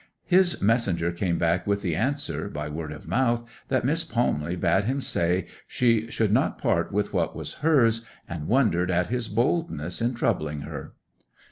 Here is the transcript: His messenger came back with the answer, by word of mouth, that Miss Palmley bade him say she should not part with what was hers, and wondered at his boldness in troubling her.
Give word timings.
His 0.25 0.59
messenger 0.63 1.11
came 1.11 1.37
back 1.37 1.67
with 1.67 1.83
the 1.83 1.95
answer, 1.95 2.49
by 2.49 2.69
word 2.69 2.91
of 2.91 3.07
mouth, 3.07 3.47
that 3.67 3.85
Miss 3.85 4.03
Palmley 4.03 4.55
bade 4.55 4.85
him 4.85 4.99
say 4.99 5.45
she 5.67 6.09
should 6.09 6.31
not 6.31 6.57
part 6.57 6.91
with 6.91 7.13
what 7.13 7.35
was 7.35 7.53
hers, 7.61 8.03
and 8.27 8.47
wondered 8.47 8.89
at 8.89 9.09
his 9.11 9.27
boldness 9.29 10.01
in 10.01 10.15
troubling 10.15 10.61
her. 10.61 10.93